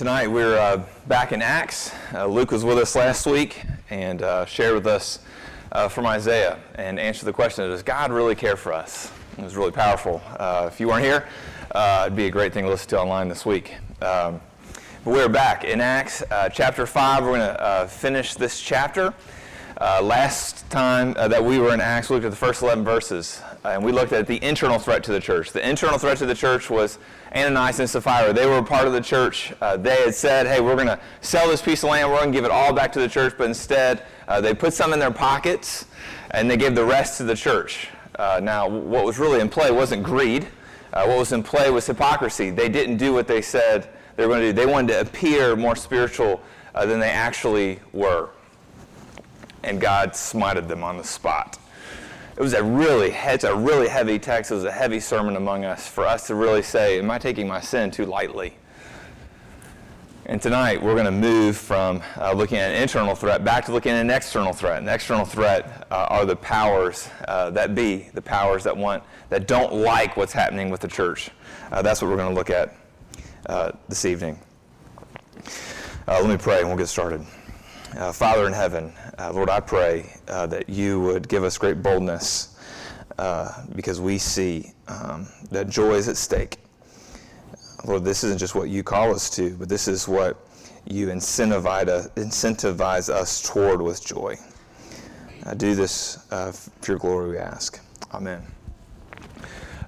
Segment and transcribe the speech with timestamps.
[0.00, 1.92] tonight we're uh, back in Acts.
[2.14, 5.18] Uh, Luke was with us last week and uh, shared with us
[5.72, 9.12] uh, from Isaiah and answered the question Does God really care for us?
[9.36, 10.22] It was really powerful.
[10.38, 11.28] Uh, if you weren't here,
[11.72, 13.74] uh, it'd be a great thing to listen to online this week.
[14.00, 14.40] Um,
[15.04, 17.22] but we're back in Acts chapter 5.
[17.22, 19.12] We're going to finish this chapter.
[19.78, 23.84] last time that we were in Acts, we looked at the first 11 verses and
[23.84, 25.52] we looked at the internal threat to the church.
[25.52, 26.98] The internal threat to the church was
[27.34, 28.32] Ananias and Sapphira.
[28.32, 29.52] They were part of the church.
[29.60, 32.32] Uh, they had said, hey, we're going to sell this piece of land, we're going
[32.32, 34.98] to give it all back to the church, but instead uh, they put some in
[34.98, 35.86] their pockets
[36.30, 37.88] and they gave the rest to the church.
[38.18, 40.46] Uh, now, what was really in play wasn't greed.
[40.92, 42.50] Uh, what was in play was hypocrisy.
[42.50, 44.52] They didn't do what they said they were going to do.
[44.52, 46.42] They wanted to appear more spiritual
[46.74, 48.30] uh, than they actually were.
[49.62, 51.59] And God smited them on the spot
[52.40, 54.50] it was a really, it's a really heavy text.
[54.50, 57.46] It was a heavy sermon among us for us to really say, am I taking
[57.46, 58.56] my sin too lightly?
[60.24, 63.72] And tonight we're going to move from uh, looking at an internal threat back to
[63.72, 64.80] looking at an external threat.
[64.80, 69.46] An external threat uh, are the powers uh, that be, the powers that want, that
[69.46, 71.28] don't like what's happening with the church.
[71.70, 72.74] Uh, that's what we're going to look at
[73.50, 74.38] uh, this evening.
[76.08, 77.22] Uh, let me pray and we'll get started.
[78.12, 82.56] Father in heaven, uh, Lord, I pray uh, that you would give us great boldness
[83.18, 86.58] uh, because we see um, that joy is at stake.
[87.84, 90.46] Lord, this isn't just what you call us to, but this is what
[90.86, 94.36] you incentivize, incentivize us toward with joy.
[95.44, 97.80] Uh, do this uh, for your glory, we ask.
[98.12, 98.42] Amen.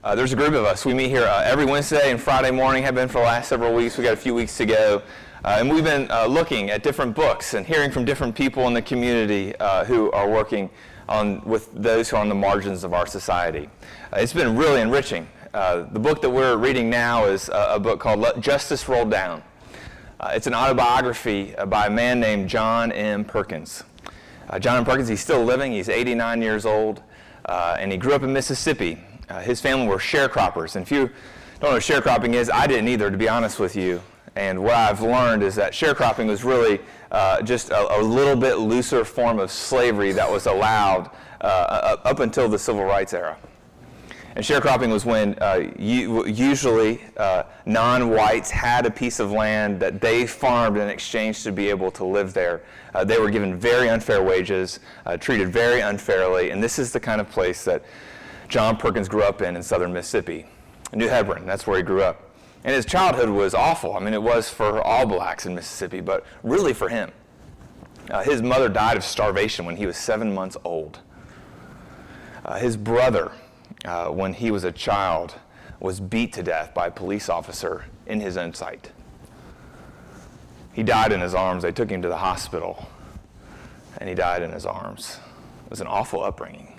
[0.02, 0.84] Uh, there's a group of us.
[0.84, 3.72] We meet here uh, every Wednesday and Friday morning, have been for the last several
[3.74, 3.96] weeks.
[3.96, 5.02] we got a few weeks to go.
[5.44, 8.74] Uh, and we've been uh, looking at different books and hearing from different people in
[8.74, 10.70] the community uh, who are working
[11.08, 13.68] on, with those who are on the margins of our society.
[14.12, 15.26] Uh, it's been really enriching.
[15.52, 19.04] Uh, the book that we're reading now is a, a book called Let Justice Roll
[19.04, 19.42] Down.
[20.20, 23.24] Uh, it's an autobiography by a man named John M.
[23.24, 23.82] Perkins.
[24.60, 24.84] John M.
[24.84, 25.72] Perkins, he's still living.
[25.72, 27.02] He's 89 years old,
[27.48, 28.96] and he grew up in Mississippi.
[29.40, 30.76] his family were sharecroppers.
[30.76, 31.10] And if you
[31.58, 34.02] don't know what sharecropping is, I didn't either, to be honest with you.
[34.36, 38.56] And what I've learned is that sharecropping was really uh, just a, a, little bit
[38.56, 41.10] looser form of slavery that was allowed
[41.42, 43.36] uh, up until the civil rights era.
[44.34, 50.26] And sharecropping was when uh, usually uh, non-whites had a piece of land that they
[50.26, 52.62] farmed in exchange to be able to live there.
[52.94, 57.00] Uh, they were given very unfair wages, uh, treated very unfairly, and this is the
[57.00, 57.84] kind of place that
[58.48, 60.46] John Perkins grew up in in southern Mississippi.
[60.94, 62.31] New Hebron, that's where he grew up.
[62.64, 63.96] And his childhood was awful.
[63.96, 67.10] I mean, it was for all blacks in Mississippi, but really for him.
[68.10, 71.00] Uh, his mother died of starvation when he was seven months old.
[72.44, 73.32] Uh, his brother,
[73.84, 75.34] uh, when he was a child,
[75.80, 78.92] was beat to death by a police officer in his own sight.
[80.72, 81.62] He died in his arms.
[81.62, 82.88] They took him to the hospital,
[83.98, 85.18] and he died in his arms.
[85.66, 86.71] It was an awful upbringing.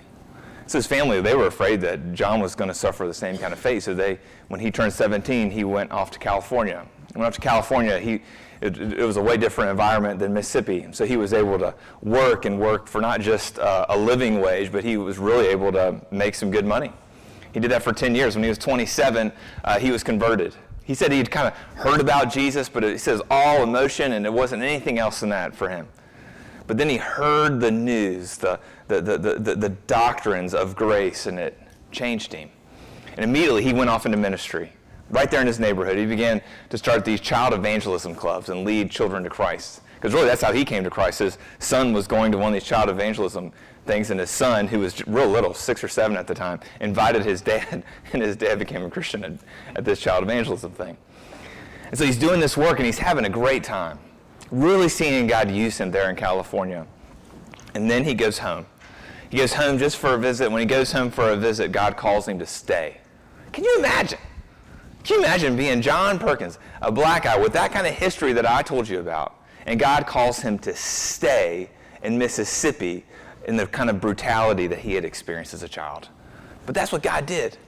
[0.66, 3.52] So his family, they were afraid that John was going to suffer the same kind
[3.52, 3.82] of fate.
[3.82, 6.86] So they, when he turned 17, he went off to California.
[7.12, 7.98] He went off to California.
[7.98, 8.22] He,
[8.60, 10.86] it, it, was a way different environment than Mississippi.
[10.92, 14.72] So he was able to work and work for not just uh, a living wage,
[14.72, 16.92] but he was really able to make some good money.
[17.52, 18.34] He did that for 10 years.
[18.34, 19.32] When he was 27,
[19.64, 20.54] uh, he was converted.
[20.84, 24.32] He said he'd kind of heard about Jesus, but it says all emotion, and it
[24.32, 25.88] wasn't anything else than that for him.
[26.66, 28.58] But then he heard the news, the,
[28.88, 31.58] the, the, the, the doctrines of grace, and it
[31.90, 32.50] changed him.
[33.16, 34.72] And immediately he went off into ministry.
[35.10, 36.40] Right there in his neighborhood, he began
[36.70, 39.80] to start these child evangelism clubs and lead children to Christ.
[39.94, 41.20] Because really, that's how he came to Christ.
[41.20, 43.52] His son was going to one of these child evangelism
[43.86, 47.24] things, and his son, who was real little, six or seven at the time, invited
[47.24, 49.32] his dad, and his dad became a Christian at,
[49.76, 50.96] at this child evangelism thing.
[51.88, 53.98] And so he's doing this work, and he's having a great time
[54.50, 56.86] really seeing God use him there in California.
[57.74, 58.66] And then he goes home.
[59.34, 60.48] He goes home just for a visit.
[60.48, 62.98] When he goes home for a visit, God calls him to stay.
[63.50, 64.20] Can you imagine?
[65.02, 68.48] Can you imagine being John Perkins, a black guy with that kind of history that
[68.48, 71.68] I told you about, and God calls him to stay
[72.04, 73.04] in Mississippi
[73.48, 76.10] in the kind of brutality that he had experienced as a child?
[76.64, 77.58] But that's what God did.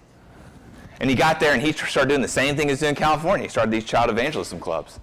[1.00, 3.46] And he got there and he started doing the same thing as doing in California.
[3.46, 5.00] He started these child evangelism clubs.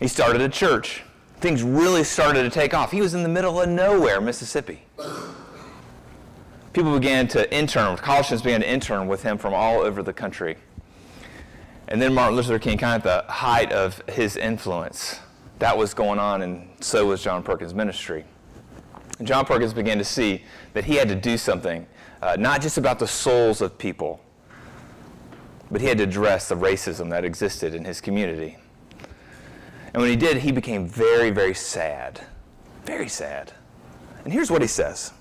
[0.00, 1.02] He started a church.
[1.42, 2.92] Things really started to take off.
[2.92, 4.84] He was in the middle of nowhere, Mississippi.
[6.72, 10.12] People began to intern, college students began to intern with him from all over the
[10.12, 10.56] country.
[11.88, 15.18] And then Martin Luther King, kind of at the height of his influence,
[15.58, 18.24] that was going on, and so was John Perkins' ministry.
[19.18, 21.88] And John Perkins began to see that he had to do something,
[22.22, 24.20] uh, not just about the souls of people,
[25.72, 28.58] but he had to address the racism that existed in his community.
[29.92, 32.20] And when he did, he became very, very sad.
[32.84, 33.52] Very sad.
[34.24, 35.12] And here's what he says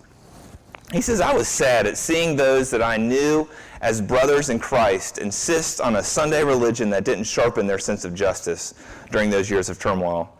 [0.91, 3.47] He says, I was sad at seeing those that I knew
[3.81, 8.13] as brothers in Christ insist on a Sunday religion that didn't sharpen their sense of
[8.13, 8.73] justice
[9.12, 10.38] during those years of turmoil.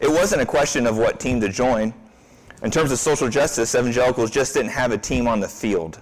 [0.00, 1.94] It wasn't a question of what team to join.
[2.62, 6.00] In terms of social justice, evangelicals just didn't have a team on the field.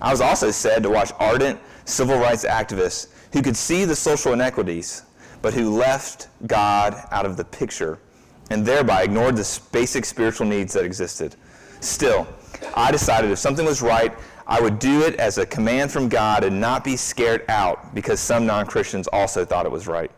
[0.00, 4.32] I was also sad to watch ardent civil rights activists who could see the social
[4.32, 5.02] inequities,
[5.44, 7.98] but who left God out of the picture
[8.48, 11.36] and thereby ignored the basic spiritual needs that existed.
[11.80, 12.26] Still,
[12.74, 16.44] I decided if something was right, I would do it as a command from God
[16.44, 20.10] and not be scared out because some non Christians also thought it was right.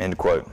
[0.00, 0.50] End quote.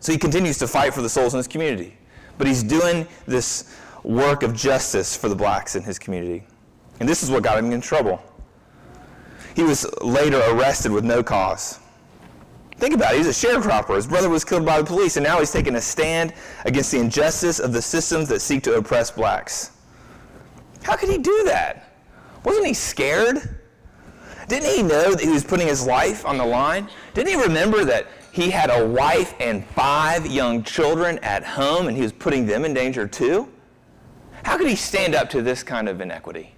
[0.00, 1.96] So he continues to fight for the souls in his community,
[2.38, 3.72] but he's doing this
[4.02, 6.42] work of justice for the blacks in his community.
[6.98, 8.20] And this is what got him in trouble.
[9.54, 11.78] He was later arrested with no cause.
[12.76, 13.18] Think about it.
[13.18, 13.94] He's a sharecropper.
[13.94, 16.34] His brother was killed by the police, and now he's taking a stand
[16.64, 19.70] against the injustice of the systems that seek to oppress blacks.
[20.82, 21.94] How could he do that?
[22.44, 23.58] Wasn't he scared?
[24.48, 26.88] Didn't he know that he was putting his life on the line?
[27.14, 31.96] Didn't he remember that he had a wife and five young children at home and
[31.96, 33.48] he was putting them in danger too?
[34.42, 36.51] How could he stand up to this kind of inequity?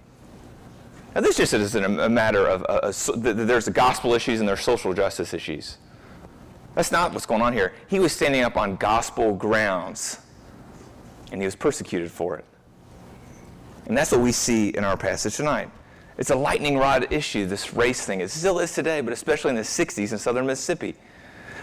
[1.15, 4.93] Now, this just isn't a matter of uh, there's the gospel issues and there's social
[4.93, 5.77] justice issues.
[6.73, 7.73] That's not what's going on here.
[7.87, 10.19] He was standing up on gospel grounds,
[11.31, 12.43] and he was persecuted for it.
[13.85, 15.71] And that's what we see in our passage tonight.
[16.17, 18.19] It's a lightning rod issue, this race thing.
[18.19, 20.95] It still is today, but especially in the 60s in southern Mississippi.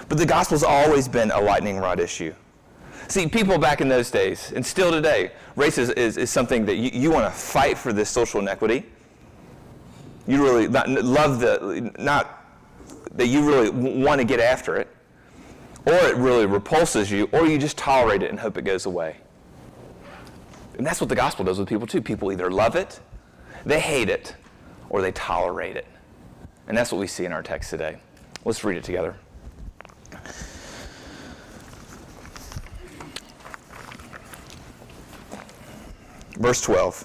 [0.09, 2.35] But the gospel's always been a lightning rod issue.
[3.09, 6.77] See, people back in those days, and still today, race is, is, is something that
[6.77, 8.87] you, you want to fight for this social inequity.
[10.27, 12.45] You really love the, not
[13.13, 14.89] that you really want to get after it,
[15.85, 19.17] or it really repulses you, or you just tolerate it and hope it goes away.
[20.79, 22.01] And that's what the gospel does with people too.
[22.01, 23.01] People either love it,
[23.67, 24.37] they hate it,
[24.89, 25.87] or they tolerate it.
[26.69, 27.99] And that's what we see in our text today.
[28.45, 29.17] Let's read it together.
[36.39, 37.05] Verse 12.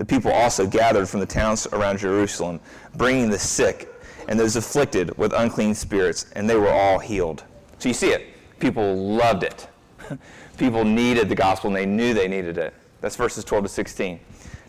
[0.00, 2.58] The people also gathered from the towns around Jerusalem,
[2.94, 3.86] bringing the sick
[4.28, 7.44] and those afflicted with unclean spirits, and they were all healed.
[7.78, 8.28] So you see it.
[8.60, 9.68] People loved it.
[10.56, 12.72] people needed the gospel, and they knew they needed it.
[13.02, 14.18] That's verses 12 to 16.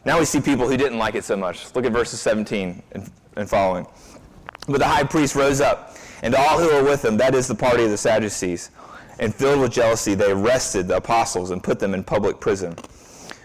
[0.03, 1.73] Now we see people who didn't like it so much.
[1.75, 3.87] Look at verses 17 and, and following.
[4.67, 7.55] But the high priest rose up, and all who were with him, that is the
[7.55, 8.69] party of the Sadducees,
[9.17, 12.75] and filled with jealousy, they arrested the apostles and put them in public prison.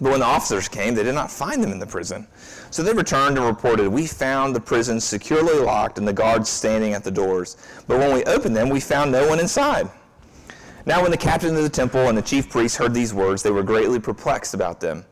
[0.00, 2.26] But when the officers came, they did not find them in the prison.
[2.70, 6.92] So they returned and reported, We found the prison securely locked and the guards standing
[6.92, 7.56] at the doors.
[7.86, 9.90] But when we opened them, we found no one inside.
[10.86, 13.50] Now, when the captain of the temple and the chief priests heard these words, they
[13.50, 15.04] were greatly perplexed about them,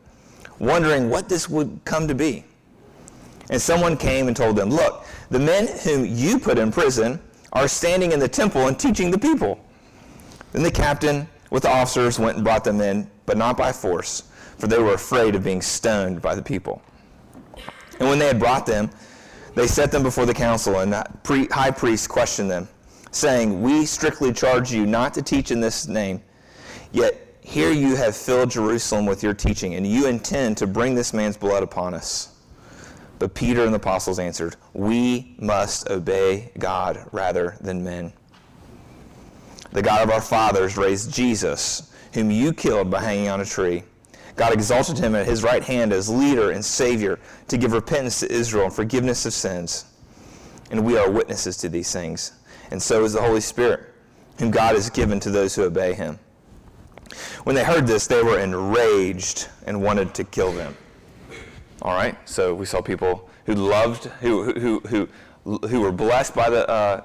[0.57, 2.45] wondering what this would come to be.
[3.49, 7.19] And someone came and told them, Look, the men whom you put in prison
[7.53, 9.63] are standing in the temple and teaching the people.
[10.51, 14.23] Then the captain with the officers went and brought them in, but not by force,
[14.57, 16.81] for they were afraid of being stoned by the people.
[17.99, 18.89] And when they had brought them,
[19.55, 22.67] they set them before the council, and the high priest questioned them,
[23.11, 26.21] saying, We strictly charge you not to teach in this name,
[26.91, 31.13] yet here you have filled Jerusalem with your teaching, and you intend to bring this
[31.13, 32.35] man's blood upon us.
[33.19, 38.13] But Peter and the apostles answered, We must obey God rather than men.
[39.71, 43.83] The God of our fathers raised Jesus, whom you killed by hanging on a tree.
[44.37, 48.31] God exalted him at his right hand as leader and Savior to give repentance to
[48.31, 49.85] Israel and forgiveness of sins.
[50.69, 52.33] And we are witnesses to these things.
[52.69, 53.81] And so is the Holy Spirit,
[54.37, 56.19] whom God has given to those who obey him.
[57.45, 60.77] When they heard this, they were enraged and wanted to kill them.
[61.81, 65.07] All right, so we saw people who loved, who, who, who,
[65.67, 67.01] who were blessed by the uh,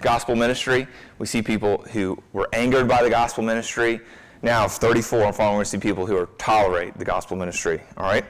[0.00, 0.86] gospel ministry.
[1.18, 4.00] We see people who were angered by the gospel ministry.
[4.42, 7.80] Now, 34 and following, we see people who are tolerate the gospel ministry.
[7.96, 8.24] All right,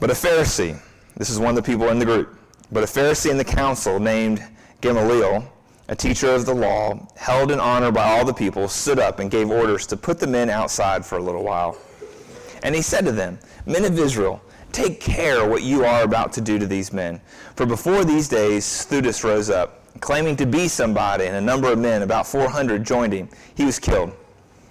[0.00, 0.80] but a Pharisee,
[1.16, 2.38] this is one of the people in the group,
[2.72, 4.42] but a Pharisee in the council named
[4.80, 5.50] Gamaliel
[5.88, 9.30] a teacher of the law, held in honor by all the people, stood up and
[9.30, 11.78] gave orders to put the men outside for a little while.
[12.62, 16.42] And he said to them, Men of Israel, take care what you are about to
[16.42, 17.20] do to these men.
[17.56, 21.78] For before these days, Theudas rose up, claiming to be somebody, and a number of
[21.78, 23.30] men, about 400, joined him.
[23.54, 24.12] He was killed,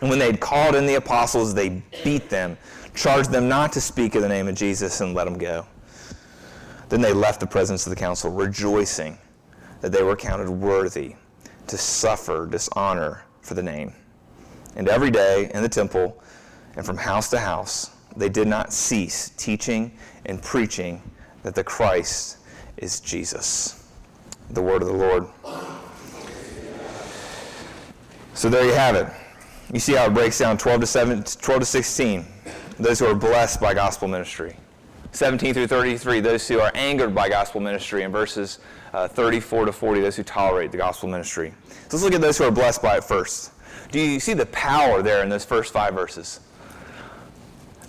[0.00, 2.58] And when they had called in the apostles, they beat them,
[2.94, 5.66] charged them not to speak in the name of Jesus, and let them go.
[6.88, 9.18] Then they left the presence of the council, rejoicing
[9.80, 11.14] that they were counted worthy
[11.66, 13.92] to suffer dishonor for the name.
[14.76, 16.22] And every day in the temple
[16.76, 21.02] and from house to house, they did not cease teaching and preaching
[21.42, 22.38] that the Christ
[22.76, 23.90] is Jesus.
[24.50, 25.26] The word of the Lord.
[28.34, 29.08] So there you have it.
[29.72, 32.24] You see how it breaks down 12 to 7, 12 to 16.
[32.78, 34.56] Those who are blessed by gospel ministry.
[35.10, 38.58] 17 through 33, those who are angered by gospel ministry, and verses
[38.92, 41.52] uh, 34 to 40, those who tolerate the gospel ministry.
[41.88, 43.52] So let's look at those who are blessed by it first.
[43.90, 46.40] Do you see the power there in those first five verses?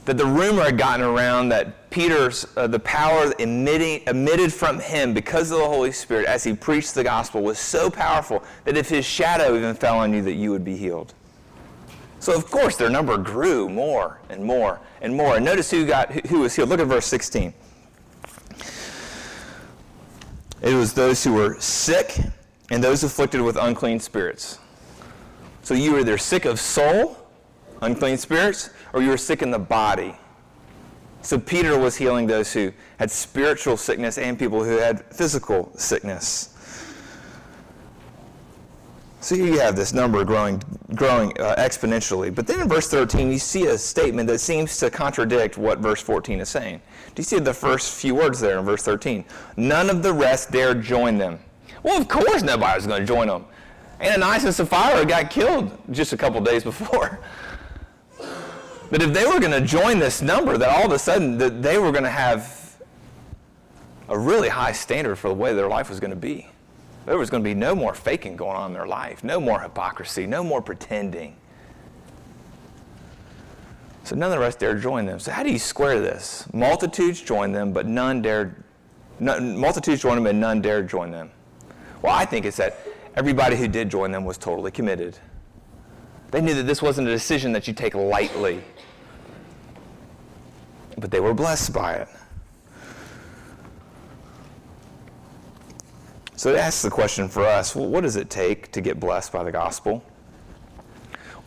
[0.05, 5.13] That the rumor had gotten around that Peter's, uh, the power emitting, emitted from him
[5.13, 8.87] because of the Holy Spirit as he preached the gospel was so powerful that if
[8.87, 11.13] his shadow even fell on you, that you would be healed.
[12.19, 15.35] So of course their number grew more and more and more.
[15.35, 16.69] And notice who got who was healed.
[16.69, 17.53] Look at verse 16.
[20.61, 22.17] It was those who were sick
[22.71, 24.59] and those afflicted with unclean spirits.
[25.61, 27.17] So you were either sick of soul,
[27.81, 30.15] unclean spirits, or you were sick in the body.
[31.21, 36.53] So Peter was healing those who had spiritual sickness and people who had physical sickness.
[39.19, 40.63] So you have this number growing,
[40.95, 42.33] growing uh, exponentially.
[42.33, 46.01] But then in verse 13, you see a statement that seems to contradict what verse
[46.01, 46.81] 14 is saying.
[47.13, 49.25] Do you see the first few words there in verse 13?
[49.57, 51.39] None of the rest dared join them.
[51.83, 53.45] Well, of course nobody was going to join them.
[53.99, 57.19] Ananias and Sapphira got killed just a couple days before.
[58.89, 61.61] But if they were going to join this number, that all of a sudden that
[61.61, 62.77] they were going to have
[64.07, 66.47] a really high standard for the way their life was going to be.
[67.07, 69.61] There was going to be no more faking going on in their life, no more
[69.61, 71.37] hypocrisy, no more pretending.
[74.03, 75.17] So none of the rest dared join them.
[75.17, 76.45] So how do you square this?
[76.53, 78.61] Multitudes joined them, but none dared.
[79.21, 81.31] Multitudes joined them, and none dared join them.
[82.01, 82.77] Well, I think it's that
[83.15, 85.17] everybody who did join them was totally committed.
[86.31, 88.61] They knew that this wasn't a decision that you take lightly,
[90.97, 92.09] but they were blessed by it.
[96.37, 99.31] So it asks the question for us well, what does it take to get blessed
[99.31, 100.03] by the gospel?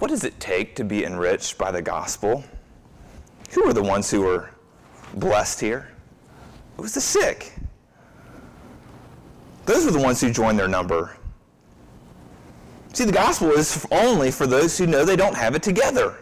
[0.00, 2.42] What does it take to be enriched by the gospel?
[3.52, 4.50] Who are the ones who were
[5.14, 5.92] blessed here?
[6.76, 7.52] It was the sick.
[9.64, 11.16] Those were the ones who joined their number.
[12.92, 16.19] See, the gospel is only for those who know they don't have it together.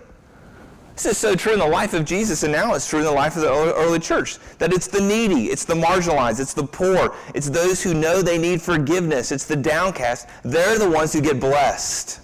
[0.98, 3.12] This is so true in the life of Jesus, and now it's true in the
[3.12, 4.36] life of the early church.
[4.58, 8.36] That it's the needy, it's the marginalized, it's the poor, it's those who know they
[8.36, 10.26] need forgiveness, it's the downcast.
[10.42, 12.20] They're the ones who get blessed.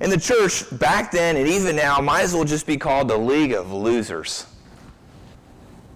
[0.00, 3.16] And the church, back then and even now, might as well just be called the
[3.16, 4.44] League of Losers.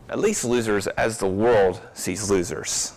[0.08, 2.94] At least losers as the world sees losers.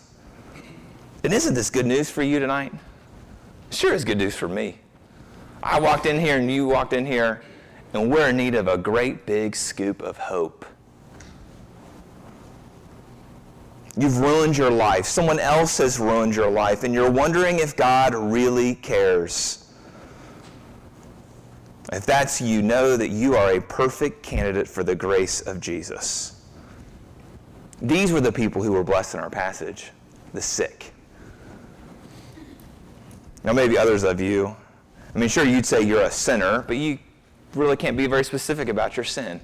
[1.25, 2.71] And isn't this good news for you tonight?
[3.71, 4.77] Sure is good news for me.
[5.61, 7.41] I walked in here and you walked in here
[7.93, 10.65] and we're in need of a great big scoop of hope.
[13.97, 15.05] You've ruined your life.
[15.05, 19.73] Someone else has ruined your life, and you're wondering if God really cares.
[21.91, 26.45] If that's you, know that you are a perfect candidate for the grace of Jesus.
[27.81, 29.91] These were the people who were blessed in our passage
[30.31, 30.93] the sick.
[33.43, 34.55] Now, maybe others of you
[35.13, 36.99] I mean, sure, you'd say you're a sinner, but you
[37.55, 39.41] really can't be very specific about your sin.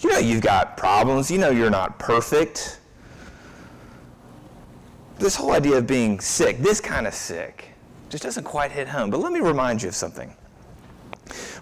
[0.00, 1.30] You know you've got problems.
[1.30, 2.80] You know you're not perfect.
[5.18, 7.68] This whole idea of being sick, this kind of sick,
[8.08, 9.10] just doesn't quite hit home.
[9.10, 10.34] But let me remind you of something.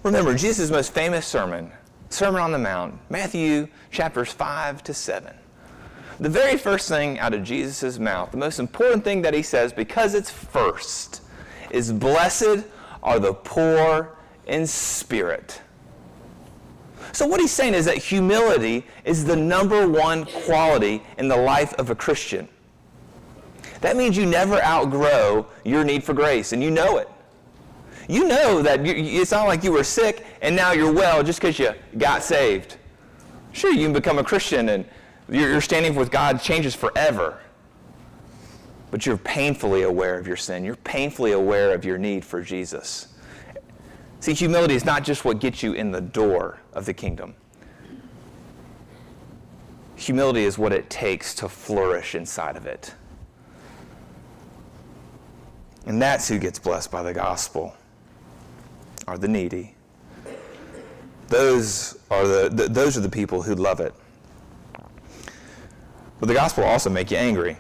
[0.02, 1.71] Remember, Jesus' most famous sermon,
[2.09, 5.35] Sermon on the Mount, Matthew chapters 5 to 7.
[6.21, 9.73] The very first thing out of Jesus' mouth, the most important thing that he says,
[9.73, 11.23] because it's first,
[11.71, 12.64] is Blessed
[13.02, 15.61] are the poor in spirit.
[17.12, 21.75] So, what he's saying is that humility is the number one quality in the life
[21.75, 22.49] of a Christian.
[23.80, 27.08] That means you never outgrow your need for grace, and you know it.
[28.08, 31.40] You know that you, it's not like you were sick and now you're well just
[31.40, 32.76] because you got saved.
[33.52, 34.84] Sure, you can become a Christian and
[35.28, 37.38] your, your standing with God changes forever.
[38.90, 40.64] But you're painfully aware of your sin.
[40.64, 43.08] You're painfully aware of your need for Jesus.
[44.23, 47.35] See, humility is not just what gets you in the door of the kingdom.
[49.97, 52.95] Humility is what it takes to flourish inside of it.
[55.87, 57.75] And that's who gets blessed by the gospel
[59.09, 59.75] are the needy.
[61.26, 63.93] Those are the, the, those are the people who love it.
[66.21, 67.57] But the gospel will also make you angry.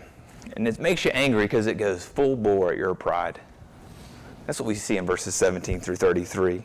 [0.56, 3.40] And it makes you angry because it goes full bore at your pride.
[4.46, 6.64] That's what we see in verses 17 through 33.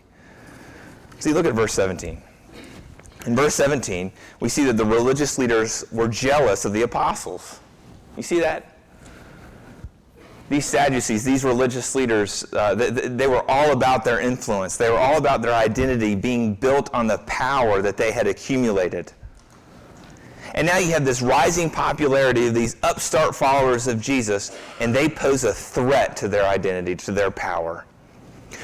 [1.20, 2.22] See, look at verse 17.
[3.26, 7.60] In verse 17, we see that the religious leaders were jealous of the apostles.
[8.16, 8.78] You see that?
[10.50, 14.78] These Sadducees, these religious leaders, uh, they, they were all about their influence.
[14.78, 19.12] They were all about their identity being built on the power that they had accumulated.
[20.54, 25.10] And now you have this rising popularity of these upstart followers of Jesus, and they
[25.10, 27.86] pose a threat to their identity, to their power.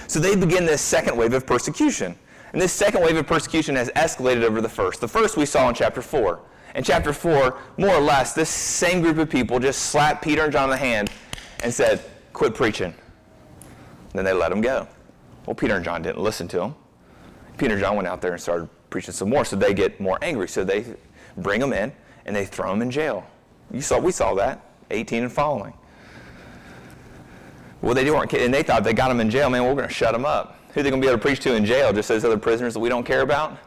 [0.08, 2.18] So they begin this second wave of persecution.
[2.52, 5.02] And this second wave of persecution has escalated over the first.
[5.02, 6.40] The first we saw in chapter 4.
[6.76, 10.52] In chapter 4, more or less, this same group of people just slapped Peter and
[10.52, 11.12] John on the hand
[11.64, 12.94] and said, Quit preaching.
[14.14, 14.88] Then they let him go.
[15.46, 16.76] Well, Peter and John didn't listen to him.
[17.58, 20.18] Peter and John went out there and started preaching some more, so they get more
[20.22, 20.48] angry.
[20.48, 20.86] So they
[21.38, 21.92] bring them in
[22.26, 23.26] and they throw them in jail.
[23.72, 25.74] You saw, we saw that, 18 and following.
[27.82, 28.46] Well, they weren't kidding.
[28.46, 30.58] And they thought they got them in jail, man, we're going to shut them up.
[30.74, 31.92] Who are they going to be able to preach to in jail?
[31.92, 33.58] Just those other prisoners that we don't care about?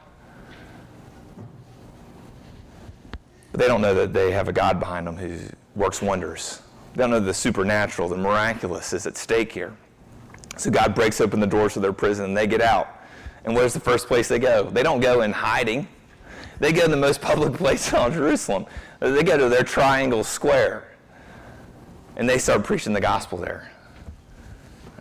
[3.53, 5.39] But they don't know that they have a God behind them who
[5.75, 6.63] works wonders.
[6.95, 9.77] They don't know the supernatural, the miraculous is at stake here.
[10.57, 12.89] So God breaks open the doors of their prison and they get out.
[13.45, 14.65] And where's the first place they go?
[14.65, 15.87] They don't go in hiding.
[16.59, 18.67] They go to the most public place in Jerusalem.
[19.01, 20.97] They go to their triangle square.
[22.17, 23.71] And they start preaching the gospel there.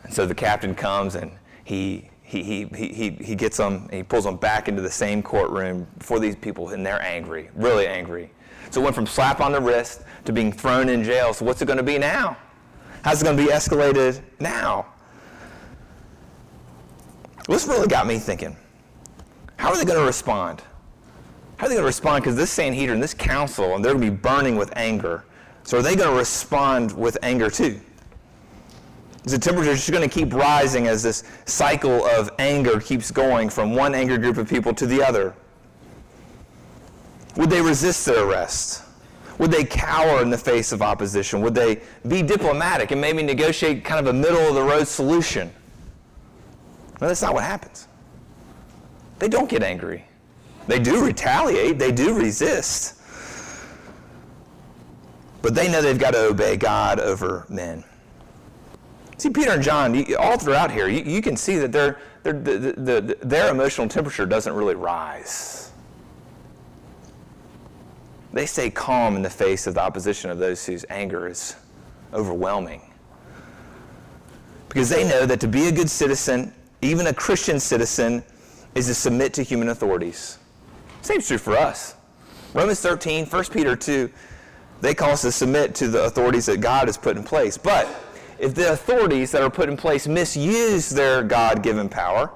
[0.03, 1.31] And so the captain comes and
[1.63, 5.87] he, he, he, he, he gets them, he pulls them back into the same courtroom
[5.99, 8.31] for these people, and they're angry, really angry.
[8.69, 11.33] So it went from slap on the wrist to being thrown in jail.
[11.33, 12.35] So what's it going to be now?
[13.03, 14.87] How's it going to be escalated now?
[17.47, 18.57] This really got me thinking.
[19.57, 20.63] How are they going to respond?
[21.57, 22.23] How are they going to respond?
[22.23, 25.23] Because this Sanhedrin, this council, and they're going to be burning with anger.
[25.63, 27.79] So are they going to respond with anger too?
[29.25, 33.49] Is the temperature just going to keep rising as this cycle of anger keeps going
[33.49, 35.33] from one angry group of people to the other.
[37.35, 38.83] Would they resist their arrest?
[39.39, 41.41] Would they cower in the face of opposition?
[41.41, 45.51] Would they be diplomatic and maybe negotiate kind of a middle of the road solution?
[47.01, 47.87] No, that's not what happens.
[49.19, 50.05] They don't get angry.
[50.67, 52.95] They do retaliate, they do resist.
[55.41, 57.83] But they know they've got to obey God over men.
[59.17, 62.73] See, Peter and John, all throughout here, you, you can see that their, their, the,
[62.75, 65.71] the, their emotional temperature doesn't really rise.
[68.33, 71.55] They stay calm in the face of the opposition of those whose anger is
[72.13, 72.81] overwhelming.
[74.67, 78.23] Because they know that to be a good citizen, even a Christian citizen,
[78.73, 80.39] is to submit to human authorities.
[81.05, 81.93] Same's true for us.
[82.55, 84.09] Romans 13, 1 Peter 2,
[84.81, 87.59] they call us to submit to the authorities that God has put in place.
[87.59, 87.87] But
[88.39, 92.31] if the authorities that are put in place misuse their God given power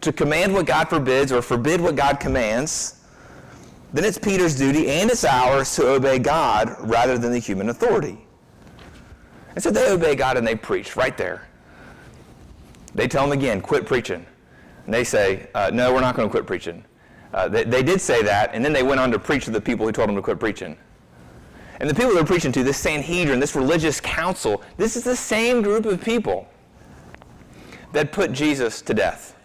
[0.00, 3.04] to command what God forbids or forbid what God commands,
[3.92, 8.16] then it's Peter's duty and it's ours to obey God rather than the human authority.
[9.54, 11.46] And so they obey God and they preach right there.
[12.94, 14.24] They tell them again, quit preaching.
[14.86, 16.82] And they say, uh, no, we're not going to quit preaching.
[17.32, 19.60] Uh, they, they did say that, and then they went on to preach to the
[19.60, 20.76] people who told them to quit preaching.
[21.78, 25.62] And the people they're preaching to, this Sanhedrin, this religious council, this is the same
[25.62, 26.46] group of people
[27.92, 29.36] that put Jesus to death.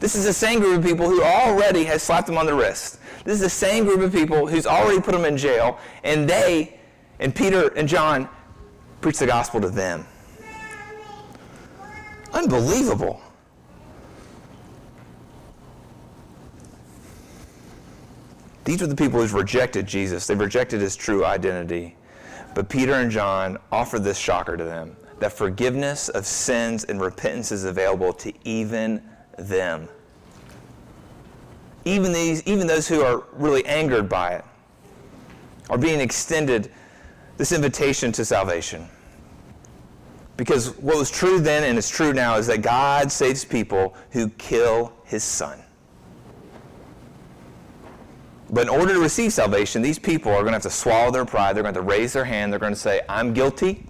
[0.00, 2.98] This is the same group of people who already has slapped him on the wrist.
[3.24, 6.78] This is the same group of people who's already put him in jail, and they,
[7.20, 8.28] and Peter and John,
[9.00, 10.06] preach the gospel to them.
[12.32, 13.20] Unbelievable.
[18.64, 20.26] These are the people who've rejected Jesus.
[20.26, 21.96] They've rejected his true identity.
[22.54, 27.52] But Peter and John offer this shocker to them that forgiveness of sins and repentance
[27.52, 29.02] is available to even
[29.38, 29.88] them.
[31.84, 34.44] Even, these, even those who are really angered by it
[35.68, 36.70] are being extended
[37.36, 38.88] this invitation to salvation.
[40.36, 44.28] Because what was true then and is true now is that God saves people who
[44.30, 45.63] kill his son.
[48.54, 51.24] But in order to receive salvation, these people are going to have to swallow their
[51.24, 51.56] pride.
[51.56, 52.52] They're going to, to raise their hand.
[52.52, 53.84] They're going to say, I'm guilty.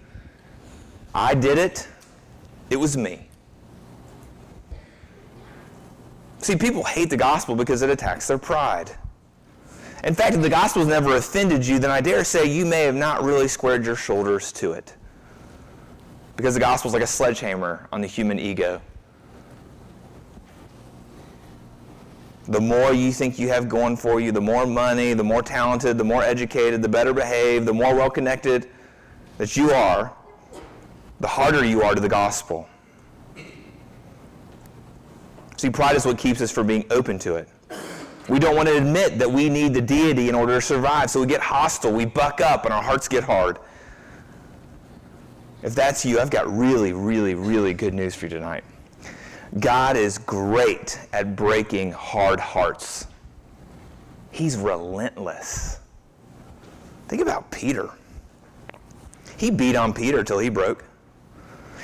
[1.13, 1.87] I did it.
[2.71, 3.27] It was me.
[6.39, 8.89] See, people hate the gospel because it attacks their pride.
[10.03, 12.81] In fact, if the gospel has never offended you, then I dare say you may
[12.81, 14.95] have not really squared your shoulders to it.
[16.37, 18.81] Because the gospel is like a sledgehammer on the human ego.
[22.47, 25.97] The more you think you have going for you, the more money, the more talented,
[25.97, 28.69] the more educated, the better behaved, the more well connected
[29.37, 30.13] that you are,
[31.19, 32.69] the harder you are to the gospel.
[35.57, 37.49] See, pride is what keeps us from being open to it.
[38.27, 41.21] We don't want to admit that we need the deity in order to survive, so
[41.21, 43.59] we get hostile, we buck up, and our hearts get hard.
[45.63, 48.63] If that's you, I've got really, really, really good news for you tonight.
[49.59, 53.07] God is great at breaking hard hearts.
[54.31, 55.79] He's relentless.
[57.07, 57.89] Think about Peter.
[59.37, 60.83] He beat on Peter till he broke.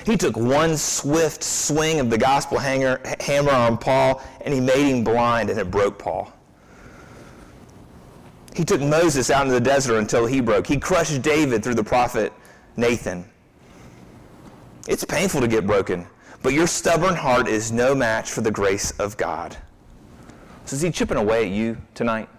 [0.06, 4.90] He took one swift swing of the gospel hanger, hammer on Paul and he made
[4.90, 6.34] him blind and it broke Paul.
[8.56, 10.68] He took Moses out into the desert until he broke.
[10.68, 12.34] He crushed David through the prophet
[12.76, 13.26] Nathan.
[14.88, 16.08] It's painful to get broken,
[16.44, 19.58] but your stubborn heart is no match for the grace of God.
[20.66, 22.30] So is he chipping away at you tonight?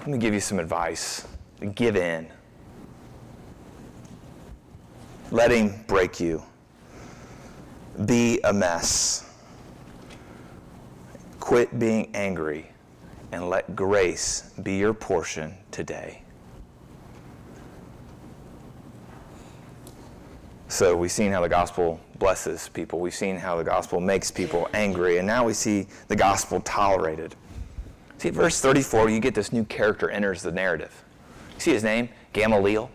[0.00, 1.26] Let me give you some advice.
[1.74, 2.28] Give in.
[5.30, 6.42] Let him break you.
[8.04, 9.30] Be a mess.
[11.40, 12.66] Quit being angry
[13.32, 16.23] and let grace be your portion today.
[20.74, 22.98] So we've seen how the gospel blesses people.
[22.98, 25.18] We've seen how the gospel makes people angry.
[25.18, 27.36] And now we see the gospel tolerated.
[28.18, 31.04] See, verse 34, you get this new character enters the narrative.
[31.58, 32.08] See his name?
[32.32, 32.90] Gamaliel.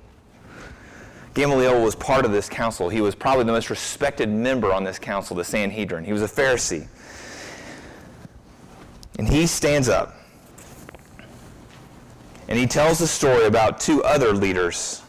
[1.33, 2.89] Gamaliel was part of this council.
[2.89, 6.03] He was probably the most respected member on this council, the Sanhedrin.
[6.03, 6.85] He was a Pharisee.
[9.17, 10.17] And he stands up
[12.49, 15.01] and he tells the story about two other leaders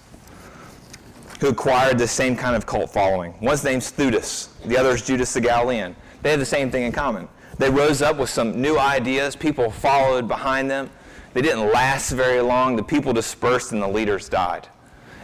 [1.40, 3.34] who acquired the same kind of cult following.
[3.40, 5.96] One's name's Theudas, the other is Judas the Galilean.
[6.22, 7.28] They had the same thing in common.
[7.58, 10.90] They rose up with some new ideas, people followed behind them.
[11.32, 12.76] They didn't last very long.
[12.76, 14.68] The people dispersed and the leaders died.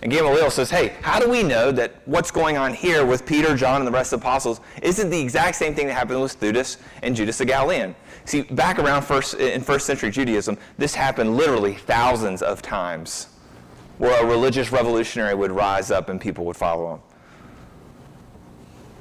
[0.03, 3.57] And Gamaliel says, hey, how do we know that what's going on here with Peter,
[3.57, 6.39] John, and the rest of the apostles isn't the exact same thing that happened with
[6.39, 7.95] Theudas and Judas the Galilean?
[8.25, 13.29] See, back around first, in first century Judaism, this happened literally thousands of times
[13.99, 17.01] where a religious revolutionary would rise up and people would follow him.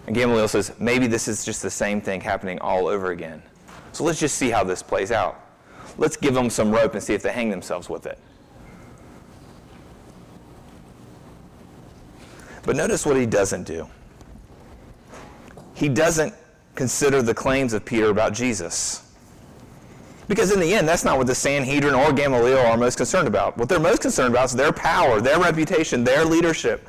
[0.07, 3.41] And Gamaliel says, maybe this is just the same thing happening all over again.
[3.91, 5.41] So let's just see how this plays out.
[5.97, 8.19] Let's give them some rope and see if they hang themselves with it.
[12.63, 13.87] But notice what he doesn't do.
[15.73, 16.33] He doesn't
[16.73, 19.04] consider the claims of Peter about Jesus.
[20.27, 23.57] Because in the end, that's not what the Sanhedrin or Gamaliel are most concerned about.
[23.57, 26.87] What they're most concerned about is their power, their reputation, their leadership.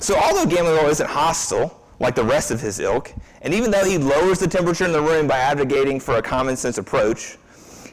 [0.00, 3.98] So although Gamaliel isn't hostile, like the rest of his ilk, and even though he
[3.98, 7.38] lowers the temperature in the room by advocating for a common sense approach,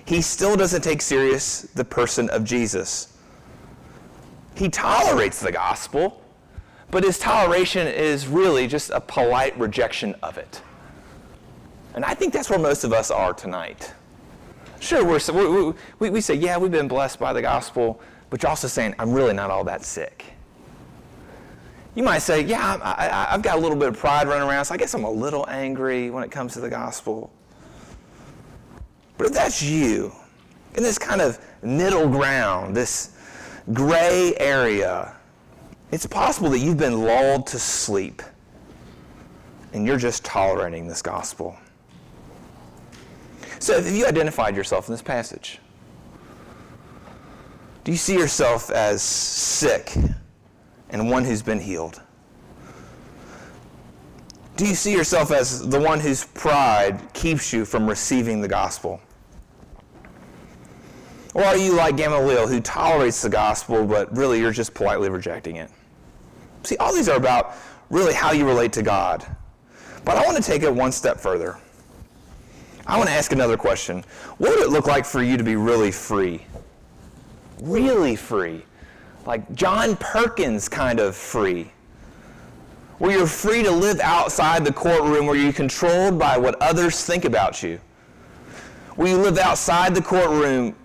[0.05, 3.17] he still doesn't take serious the person of Jesus.
[4.55, 6.21] He tolerates the gospel,
[6.89, 10.61] but his toleration is really just a polite rejection of it.
[11.93, 13.93] And I think that's where most of us are tonight.
[14.81, 18.67] Sure, we're, we, we say, yeah, we've been blessed by the gospel, but you're also
[18.67, 20.25] saying, I'm really not all that sick.
[21.93, 24.73] You might say, yeah, I, have got a little bit of pride running around, so
[24.73, 27.31] I guess I'm a little angry when it comes to the gospel.
[29.19, 30.11] But if that's you,
[30.73, 33.15] in this kind of middle ground, this
[33.73, 35.15] gray area,
[35.91, 38.23] it's possible that you've been lulled to sleep
[39.73, 41.55] and you're just tolerating this gospel.
[43.61, 45.59] So, have you identified yourself in this passage?
[47.83, 49.93] Do you see yourself as sick
[50.89, 52.01] and one who's been healed?
[54.57, 58.99] Do you see yourself as the one whose pride keeps you from receiving the gospel?
[61.35, 65.57] Or are you like Gamaliel who tolerates the gospel, but really you're just politely rejecting
[65.57, 65.69] it?
[66.63, 67.53] See, all these are about
[67.91, 69.23] really how you relate to God.
[70.03, 71.59] But I want to take it one step further.
[72.87, 74.03] I want to ask another question.
[74.37, 76.45] What would it look like for you to be really free?
[77.61, 78.63] Really free.
[79.25, 81.71] Like John Perkins kind of free.
[82.97, 87.25] Where you're free to live outside the courtroom, where you're controlled by what others think
[87.25, 87.79] about you.
[88.95, 90.75] Where you live outside the courtroom,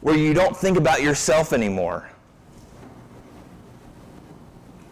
[0.00, 2.08] where you don't think about yourself anymore.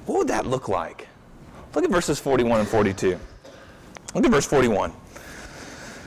[0.07, 1.09] What would that look like?
[1.75, 3.19] Look at verses 41 and 42.
[4.15, 4.93] Look at verse 41.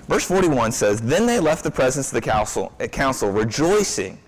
[0.08, 4.20] Verse 41 says, Then they left the presence of the council, uh, council rejoicing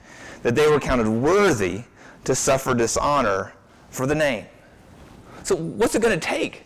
[0.42, 1.84] that they were counted worthy
[2.24, 3.54] to suffer dishonor
[3.90, 4.46] for the name.
[5.44, 6.64] So, what's it going to take?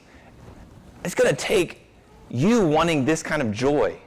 [1.04, 1.88] It's going to take
[2.30, 3.97] you wanting this kind of joy.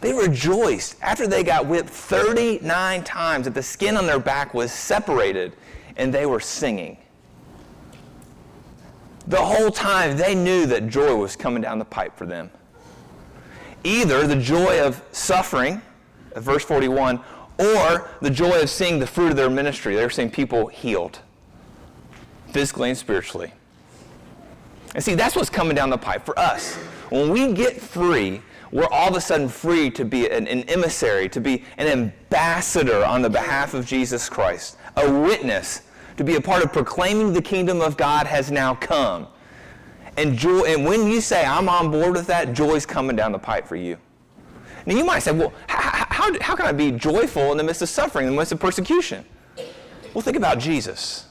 [0.00, 4.72] They rejoiced after they got whipped 39 times that the skin on their back was
[4.72, 5.54] separated
[5.96, 6.96] and they were singing.
[9.30, 12.50] The whole time they knew that joy was coming down the pipe for them.
[13.84, 15.80] Either the joy of suffering,
[16.34, 17.20] verse 41,
[17.56, 19.94] or the joy of seeing the fruit of their ministry.
[19.94, 21.20] They were seeing people healed,
[22.48, 23.52] physically and spiritually.
[24.96, 26.74] And see, that's what's coming down the pipe for us.
[27.10, 31.28] When we get free, we're all of a sudden free to be an, an, emissary,
[31.28, 35.82] to be an ambassador on the behalf of Jesus Christ, a witness,
[36.16, 39.26] to be a part of proclaiming the kingdom of God has now come.
[40.16, 43.38] And, joy, and when you say, I'm on board with that, joy's coming down the
[43.38, 43.96] pipe for you.
[44.86, 47.82] Now you might say, well, how, how, how can I be joyful in the midst
[47.82, 49.24] of suffering, in the midst of persecution?
[50.14, 51.26] Well, think about Jesus.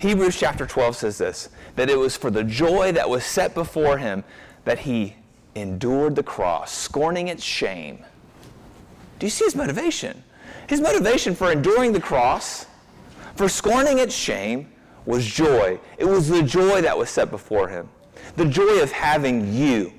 [0.00, 3.98] Hebrews chapter 12 says this that it was for the joy that was set before
[3.98, 4.24] him
[4.64, 5.14] that he
[5.54, 8.04] endured the cross, scorning its shame.
[9.18, 10.22] Do you see his motivation?
[10.68, 12.66] His motivation for enduring the cross,
[13.36, 14.70] for scorning its shame,
[15.04, 15.78] was joy.
[15.98, 17.88] It was the joy that was set before him.
[18.34, 19.92] The joy of having you.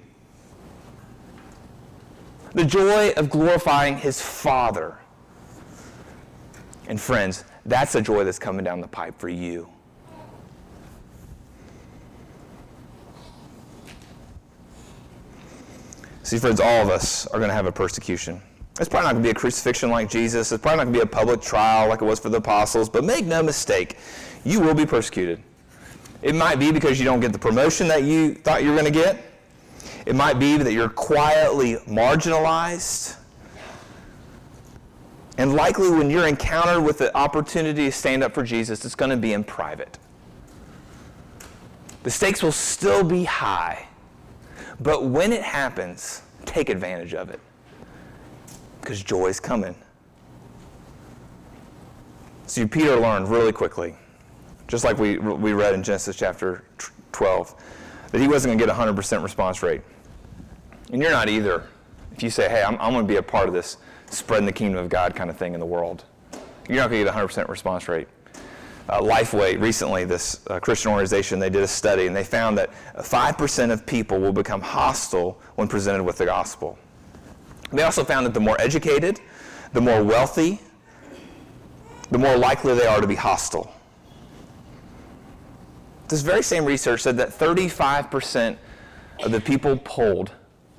[2.53, 4.97] The joy of glorifying his Father.
[6.87, 9.69] And friends, that's the joy that's coming down the pipe for you.
[16.23, 18.41] See, friends, all of us are going to have a persecution.
[18.79, 20.51] It's probably not going to be a crucifixion like Jesus.
[20.51, 22.89] It's probably not going to be a public trial like it was for the apostles.
[22.89, 23.97] But make no mistake,
[24.43, 25.41] you will be persecuted.
[26.21, 28.91] It might be because you don't get the promotion that you thought you were going
[28.91, 29.23] to get.
[30.05, 33.17] It might be that you're quietly marginalized.
[35.39, 39.11] And likely, when you're encountered with the opportunity to stand up for Jesus, it's going
[39.11, 39.97] to be in private.
[42.03, 43.87] The stakes will still be high.
[44.79, 47.39] But when it happens, take advantage of it
[48.87, 49.75] because joy is coming.
[52.45, 53.97] See, Peter learned really quickly,
[54.69, 56.63] just like we, we read in Genesis chapter
[57.11, 57.53] 12,
[58.11, 59.81] that he wasn't going to get a 100% response rate.
[60.93, 61.67] And you're not either.
[62.13, 63.75] If you say, hey, I'm, I'm going to be a part of this
[64.09, 66.05] spreading the kingdom of God kind of thing in the world,
[66.69, 68.07] you're not going to get a 100% response rate
[68.89, 72.69] uh, Lifeway recently, this uh, Christian organization, they did a study and they found that
[72.95, 76.77] 5% of people will become hostile when presented with the gospel.
[77.71, 79.19] They also found that the more educated,
[79.73, 80.61] the more wealthy,
[82.11, 83.73] the more likely they are to be hostile.
[86.07, 88.57] This very same research said that 35%
[89.23, 90.31] of the people polled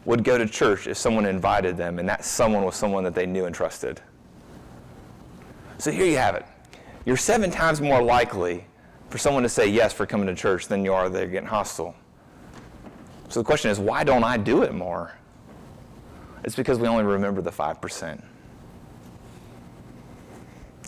[0.06, 3.26] would go to church if someone invited them, and that someone was someone that they
[3.26, 4.00] knew and trusted.
[5.76, 6.46] So here you have it
[7.08, 8.66] you're seven times more likely
[9.08, 11.94] for someone to say yes for coming to church than you are they're getting hostile.
[13.30, 15.17] So the question is, why don't I do it more?
[16.44, 18.22] It's because we only remember the 5%.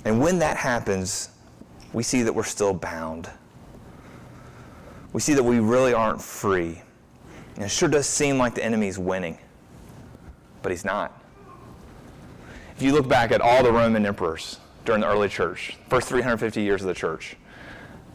[0.04, 1.30] And when that happens,
[1.92, 3.28] we see that we're still bound.
[5.12, 6.80] We see that we really aren't free.
[7.56, 9.38] And it sure does seem like the enemy's winning,
[10.62, 11.20] but he's not.
[12.76, 16.62] If you look back at all the Roman emperors, during the early church, first 350
[16.62, 17.36] years of the church.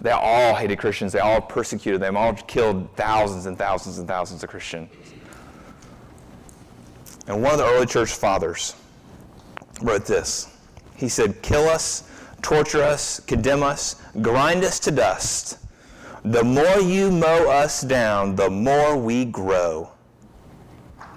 [0.02, 1.14] They all hated Christians.
[1.14, 4.90] They all persecuted them, all killed thousands and thousands and thousands of Christians.
[7.28, 8.76] And one of the early church fathers
[9.82, 10.50] wrote this.
[10.96, 12.10] He said, Kill us,
[12.42, 15.58] torture us, condemn us, grind us to dust.
[16.24, 19.92] The more you mow us down, the more we grow.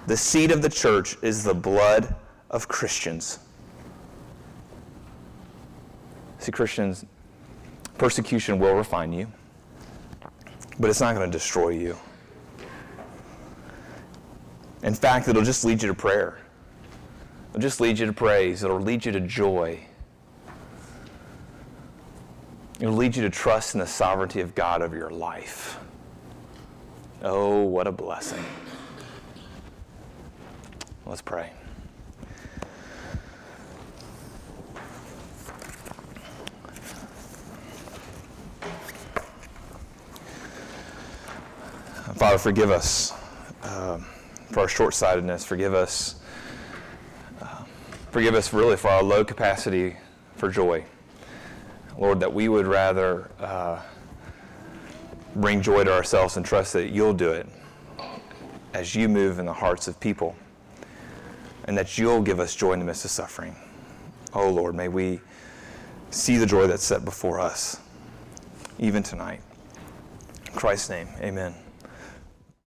[0.07, 2.15] The seed of the church is the blood
[2.49, 3.39] of Christians.
[6.39, 7.05] See, Christians,
[7.97, 9.27] persecution will refine you,
[10.79, 11.97] but it's not going to destroy you.
[14.83, 16.37] In fact, it'll just lead you to prayer.
[17.49, 18.63] It'll just lead you to praise.
[18.63, 19.79] It'll lead you to joy.
[22.79, 25.77] It'll lead you to trust in the sovereignty of God over your life.
[27.21, 28.45] Oh, what a blessing.
[31.05, 31.51] Let's pray.
[42.15, 43.13] Father, forgive us
[43.63, 44.05] um,
[44.49, 45.45] for our short sightedness.
[45.45, 46.15] Forgive us.
[47.41, 47.63] Uh,
[48.11, 49.95] forgive us really for our low capacity
[50.35, 50.83] for joy.
[51.97, 53.81] Lord, that we would rather uh,
[55.35, 57.47] bring joy to ourselves and trust that you'll do it
[58.73, 60.35] as you move in the hearts of people
[61.65, 63.55] and that you'll give us joy in the midst of suffering.
[64.33, 65.19] Oh, Lord, may we
[66.09, 67.79] see the joy that's set before us,
[68.79, 69.41] even tonight.
[70.47, 71.53] In Christ's name, amen.